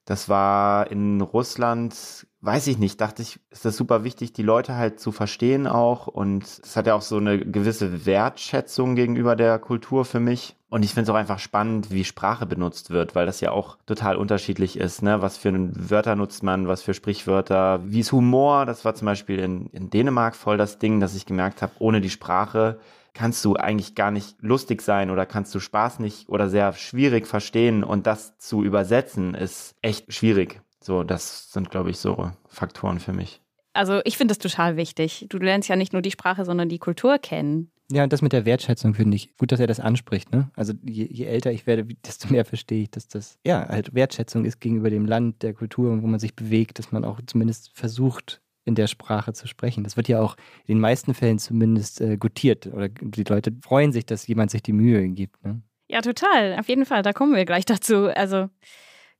[0.05, 4.75] Das war in Russland, weiß ich nicht, dachte ich, ist das super wichtig, die Leute
[4.75, 6.07] halt zu verstehen auch.
[6.07, 10.57] Und es hat ja auch so eine gewisse Wertschätzung gegenüber der Kultur für mich.
[10.67, 13.77] Und ich finde es auch einfach spannend, wie Sprache benutzt wird, weil das ja auch
[13.85, 15.03] total unterschiedlich ist.
[15.03, 15.21] Ne?
[15.21, 15.53] Was für
[15.89, 18.65] Wörter nutzt man, was für Sprichwörter, wie ist Humor.
[18.65, 22.01] Das war zum Beispiel in, in Dänemark voll das Ding, dass ich gemerkt habe, ohne
[22.01, 22.79] die Sprache
[23.13, 27.27] kannst du eigentlich gar nicht lustig sein oder kannst du Spaß nicht oder sehr schwierig
[27.27, 30.61] verstehen und das zu übersetzen ist echt schwierig.
[30.81, 33.41] So, das sind, glaube ich, so Faktoren für mich.
[33.73, 35.25] Also ich finde das total wichtig.
[35.29, 37.71] Du lernst ja nicht nur die Sprache, sondern die Kultur kennen.
[37.91, 40.31] Ja, und das mit der Wertschätzung finde ich gut, dass er das anspricht.
[40.31, 40.49] Ne?
[40.55, 44.45] Also je, je älter ich werde, desto mehr verstehe ich, dass das ja halt Wertschätzung
[44.45, 48.41] ist gegenüber dem Land, der Kultur, wo man sich bewegt, dass man auch zumindest versucht,
[48.65, 49.83] in der Sprache zu sprechen.
[49.83, 53.91] Das wird ja auch in den meisten Fällen zumindest äh, gutiert oder die Leute freuen
[53.91, 55.43] sich, dass jemand sich die Mühe gibt.
[55.43, 55.61] Ne?
[55.87, 56.57] Ja, total.
[56.59, 57.01] Auf jeden Fall.
[57.03, 58.07] Da kommen wir gleich dazu.
[58.07, 58.49] Also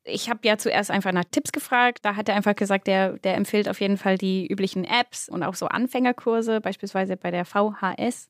[0.06, 2.00] ich habe ja zuerst einfach nach Tipps gefragt.
[2.04, 5.44] Da hat er einfach gesagt, der, der empfiehlt auf jeden Fall die üblichen Apps und
[5.44, 8.30] auch so Anfängerkurse, beispielsweise bei der VHS.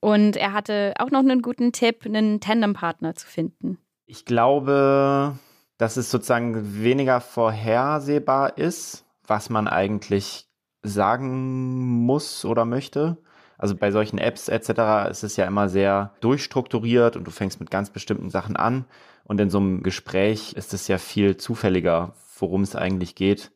[0.00, 3.78] Und er hatte auch noch einen guten Tipp, einen Tandempartner zu finden.
[4.06, 5.38] Ich glaube,
[5.78, 10.48] dass es sozusagen weniger vorhersehbar ist, was man eigentlich
[10.82, 13.18] sagen muss oder möchte.
[13.56, 15.10] Also bei solchen Apps etc.
[15.10, 18.84] ist es ja immer sehr durchstrukturiert und du fängst mit ganz bestimmten Sachen an.
[19.24, 23.52] Und in so einem Gespräch ist es ja viel zufälliger, worum es eigentlich geht.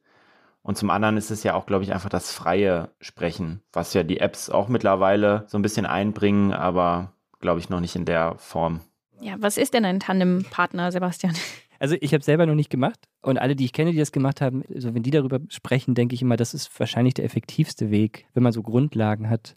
[0.62, 4.02] Und zum anderen ist es ja auch, glaube ich, einfach das freie Sprechen, was ja
[4.02, 8.35] die Apps auch mittlerweile so ein bisschen einbringen, aber glaube ich noch nicht in der
[8.38, 8.81] Form.
[9.20, 11.35] Ja, was ist denn ein Tandempartner, Sebastian?
[11.78, 14.40] Also ich habe selber noch nicht gemacht und alle, die ich kenne, die das gemacht
[14.40, 18.26] haben, also wenn die darüber sprechen, denke ich immer, das ist wahrscheinlich der effektivste Weg,
[18.34, 19.56] wenn man so Grundlagen hat,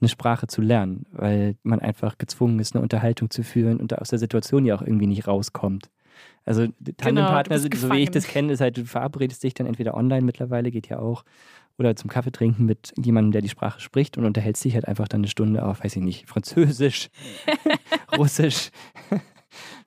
[0.00, 3.96] eine Sprache zu lernen, weil man einfach gezwungen ist, eine Unterhaltung zu führen und da
[3.96, 5.90] aus der Situation ja auch irgendwie nicht rauskommt.
[6.44, 9.94] Also Tandempartner, Genau, so wie ich das kenne, ist halt, du verabredest dich dann entweder
[9.94, 11.24] online mittlerweile, geht ja auch,
[11.78, 15.08] oder zum Kaffee trinken mit jemandem, der die Sprache spricht und unterhältst dich halt einfach
[15.08, 17.08] dann eine Stunde auf, weiß ich nicht, Französisch,
[18.18, 18.70] Russisch,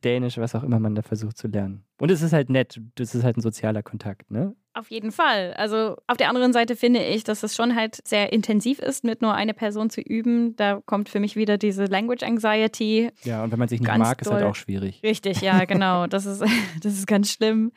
[0.03, 1.83] Dänisch, was auch immer man da versucht zu lernen.
[1.97, 4.55] Und es ist halt nett, das ist halt ein sozialer Kontakt, ne?
[4.73, 5.53] Auf jeden Fall.
[5.53, 9.21] Also auf der anderen Seite finde ich, dass es schon halt sehr intensiv ist, mit
[9.21, 10.57] nur einer Person zu üben.
[10.57, 13.09] Da kommt für mich wieder diese Language Anxiety.
[13.23, 14.49] Ja, und wenn man sich nicht mag, ist halt doll.
[14.49, 15.01] auch schwierig.
[15.01, 16.07] Richtig, ja, genau.
[16.07, 16.43] Das ist,
[16.83, 17.71] das ist ganz schlimm.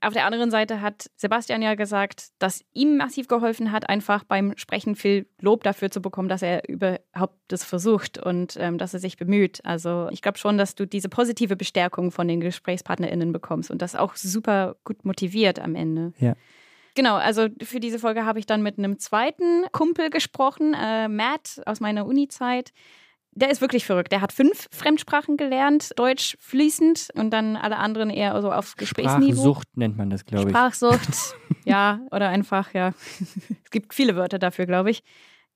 [0.00, 4.56] Auf der anderen Seite hat Sebastian ja gesagt, dass ihm massiv geholfen hat, einfach beim
[4.56, 9.00] Sprechen viel Lob dafür zu bekommen, dass er überhaupt das versucht und ähm, dass er
[9.00, 9.60] sich bemüht.
[9.64, 13.96] Also ich glaube schon, dass du diese positive Bestärkung von den GesprächspartnerInnen bekommst und das
[13.96, 16.12] auch super gut motiviert am Ende.
[16.18, 16.34] Ja.
[16.94, 21.60] Genau, also für diese Folge habe ich dann mit einem zweiten Kumpel gesprochen, äh, Matt
[21.64, 22.72] aus meiner Uni-Zeit.
[23.38, 24.10] Der ist wirklich verrückt.
[24.10, 29.32] Der hat fünf Fremdsprachen gelernt, Deutsch fließend und dann alle anderen eher so auf Gesprächsniveau.
[29.32, 30.56] Sprachsucht nennt man das, glaube ich.
[30.56, 32.94] Sprachsucht, ja, oder einfach, ja.
[33.64, 35.04] es gibt viele Wörter dafür, glaube ich.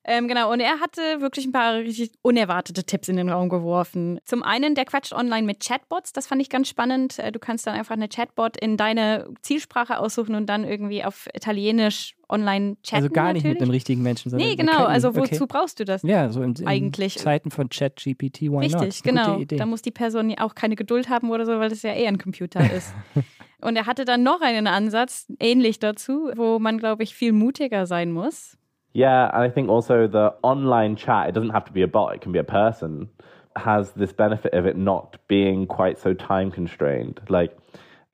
[0.05, 4.19] Ähm, genau, und er hatte wirklich ein paar richtig unerwartete Tipps in den Raum geworfen.
[4.25, 7.19] Zum einen, der quatscht online mit Chatbots, das fand ich ganz spannend.
[7.19, 11.29] Äh, Du kannst dann einfach eine Chatbot in deine Zielsprache aussuchen und dann irgendwie auf
[11.35, 13.05] Italienisch online chatten.
[13.05, 15.47] Also gar nicht mit einem richtigen Menschen, sondern Nee, genau, also wozu okay.
[15.49, 16.03] brauchst du das?
[16.03, 17.19] Ja, so in, eigentlich?
[17.19, 18.83] Zeiten von ChatGPT, why not?
[18.83, 19.39] Richtig, Gute genau.
[19.39, 19.57] Idee.
[19.57, 22.09] Da muss die Person ja auch keine Geduld haben oder so, weil das ja eher
[22.09, 22.93] ein Computer ist.
[23.61, 27.87] Und er hatte dann noch einen Ansatz, ähnlich dazu, wo man, glaube ich, viel mutiger
[27.87, 28.59] sein muss.
[28.93, 32.15] Yeah, and I think also the online chat, it doesn't have to be a bot,
[32.15, 33.09] it can be a person,
[33.57, 37.21] has this benefit of it not being quite so time constrained.
[37.29, 37.57] Like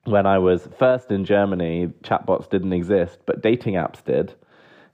[0.05, 4.33] when I was first in Germany, chatbots didn't exist, but dating apps did.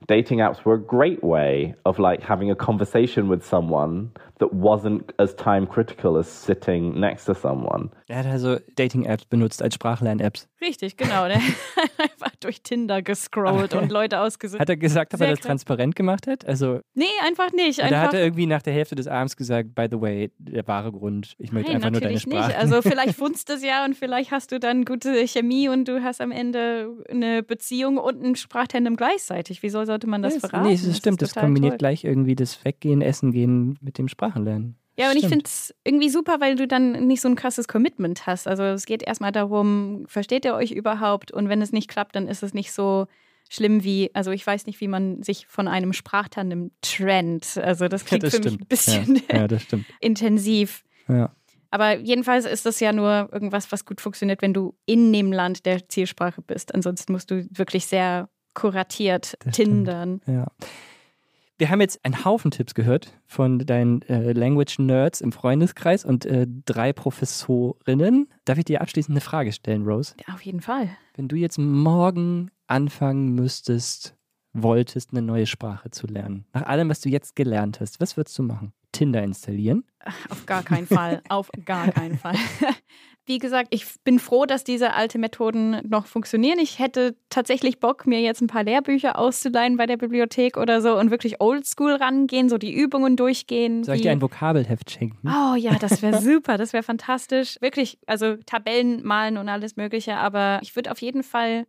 [0.06, 5.02] Dating apps were a great way of like having a conversation with someone that wasn't
[5.18, 7.90] as time critical as sitting next to someone.
[8.08, 10.48] Er hat also Dating-Apps benutzt als Sprachlern-Apps.
[10.60, 11.26] Richtig, genau.
[11.26, 11.42] Der hat
[11.98, 14.60] einfach durch Tinder gescrollt und Leute ausgesucht.
[14.60, 15.48] Hat er gesagt, dass Sehr er das krass.
[15.48, 16.46] transparent gemacht hat?
[16.46, 17.80] Also, Nee, einfach nicht.
[17.80, 20.92] da hat er irgendwie nach der Hälfte des Abends gesagt, by the way, der wahre
[20.92, 22.48] Grund, ich möchte Nein, einfach nur deine natürlich Sprache.
[22.48, 22.58] nicht.
[22.58, 26.20] Also vielleicht funzt es ja und vielleicht hast du dann gute Chemie und du hast
[26.20, 29.62] am Ende eine Beziehung und ein Sprachtandem gleichzeitig.
[29.62, 30.66] Wieso sollte man das verraten?
[30.68, 31.22] Nee, das stimmt.
[31.22, 31.78] ist Das kombiniert toll.
[31.78, 34.76] gleich irgendwie das Weggehen, Essen gehen mit dem Sprachenlernen.
[34.98, 35.32] Ja, und ich Stimmt.
[35.32, 38.48] finde es irgendwie super, weil du dann nicht so ein krasses Commitment hast.
[38.48, 41.32] Also es geht erstmal darum, versteht ihr euch überhaupt?
[41.32, 43.06] Und wenn es nicht klappt, dann ist es nicht so
[43.50, 47.58] schlimm wie, also ich weiß nicht, wie man sich von einem Sprachtandem trennt.
[47.58, 48.62] Also das klingt das für mich stimmt.
[48.62, 49.84] ein bisschen Ja, ja stimmt.
[50.00, 50.82] intensiv.
[51.08, 51.30] Ja.
[51.70, 55.66] Aber jedenfalls ist das ja nur irgendwas, was gut funktioniert, wenn du in dem Land
[55.66, 56.74] der Zielsprache bist.
[56.74, 59.70] Ansonsten musst du wirklich sehr kuratiert Das stimmt.
[59.86, 60.20] tindern.
[60.26, 60.46] Ja.
[61.58, 66.46] Wir haben jetzt einen Haufen Tipps gehört von deinen äh, Language-Nerds im Freundeskreis und äh,
[66.66, 68.28] drei Professorinnen.
[68.44, 70.14] Darf ich dir abschließend eine Frage stellen, Rose?
[70.28, 70.90] Ja, auf jeden Fall.
[71.14, 74.14] Wenn du jetzt morgen anfangen müsstest,
[74.52, 78.38] wolltest, eine neue Sprache zu lernen, nach allem, was du jetzt gelernt hast, was würdest
[78.38, 78.74] du machen?
[78.92, 79.84] Tinder installieren?
[80.28, 81.22] Auf gar keinen Fall.
[81.30, 82.36] Auf gar keinen Fall.
[83.28, 86.60] Wie gesagt, ich bin froh, dass diese alten Methoden noch funktionieren.
[86.60, 90.96] Ich hätte tatsächlich Bock, mir jetzt ein paar Lehrbücher auszuleihen bei der Bibliothek oder so
[90.96, 93.82] und wirklich oldschool rangehen, so die Übungen durchgehen.
[93.82, 95.28] Soll ich dir ein Vokabelheft schenken?
[95.28, 97.56] Oh ja, das wäre super, das wäre fantastisch.
[97.60, 101.66] Wirklich, also Tabellen malen und alles Mögliche, aber ich würde auf jeden Fall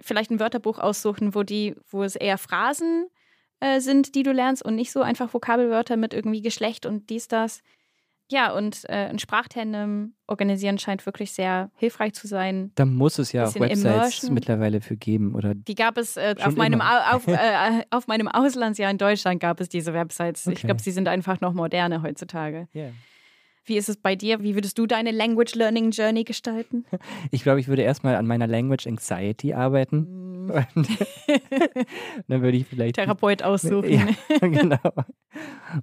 [0.00, 3.06] vielleicht ein Wörterbuch aussuchen, wo die, wo es eher Phrasen
[3.60, 7.28] äh, sind, die du lernst und nicht so einfach Vokabelwörter mit irgendwie Geschlecht und dies,
[7.28, 7.62] das.
[8.30, 12.72] Ja, und äh, ein Sprachtandem organisieren scheint wirklich sehr hilfreich zu sein.
[12.74, 14.34] Da muss es ja auch Websites Immersion.
[14.34, 15.34] mittlerweile für geben.
[15.34, 16.80] Oder Die gab es äh, auf, meinem,
[17.12, 20.46] auf, äh, auf meinem Auslandsjahr in Deutschland gab es diese Websites.
[20.46, 20.66] Ich Okay.
[20.68, 22.66] glaube, sie sind einfach noch moderner heutzutage.
[22.72, 22.90] Ja.
[23.66, 24.42] Wie ist es bei dir?
[24.42, 26.84] Wie würdest du deine Language Learning Journey gestalten?
[27.30, 30.06] Ich glaube, ich würde erstmal an meiner Language Anxiety arbeiten.
[30.74, 30.88] Und
[32.28, 32.96] dann würde ich vielleicht.
[32.96, 33.90] Therapeut aussuchen.
[33.90, 34.06] Ja,
[34.40, 34.78] genau.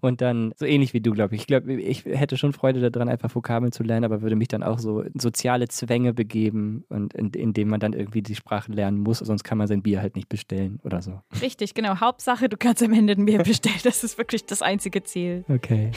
[0.01, 1.41] Und dann, so ähnlich wie du, glaube ich.
[1.41, 4.63] Ich glaube, ich hätte schon Freude daran, einfach Vokabeln zu lernen, aber würde mich dann
[4.63, 9.19] auch so soziale Zwänge begeben und in, indem man dann irgendwie die Sprache lernen muss,
[9.19, 11.21] sonst kann man sein Bier halt nicht bestellen oder so.
[11.41, 11.99] Richtig, genau.
[11.99, 13.79] Hauptsache, du kannst am Ende ein Bier bestellen.
[13.83, 15.43] Das ist wirklich das einzige Ziel.
[15.49, 15.91] Okay.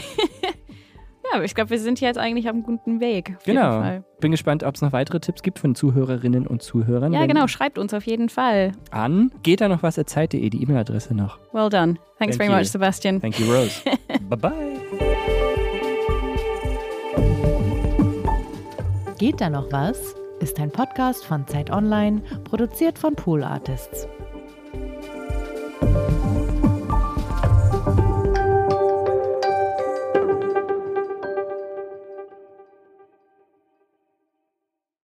[1.24, 3.34] Ja, aber ich glaube, wir sind hier jetzt eigentlich auf einem guten Weg.
[3.38, 3.80] Auf Jeden Genau.
[3.80, 4.04] Fall.
[4.20, 7.12] Bin gespannt, ob es noch weitere Tipps gibt von Zuhörerinnen und Zuhörern.
[7.12, 7.46] Ja, Wenn- genau.
[7.46, 8.72] Schreibt uns auf jeden Fall.
[8.90, 11.38] An geht da noch was at Zeit.de, die E-Mail-Adresse noch.
[11.52, 11.94] Well done.
[11.94, 12.56] Thank Thanks very you.
[12.56, 13.20] much, Sebastian.
[13.20, 13.80] Thank you, Rose.
[14.28, 14.52] bye bye.
[19.18, 20.14] Geht da noch was?
[20.40, 24.06] Ist ein Podcast von Zeit Online, produziert von Pool Artists.